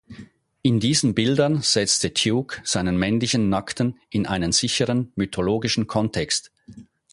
[0.63, 6.51] In diesen Bildern setzte Tuke seine männlichen Nackten in einen sicheren mythologischen Kontext.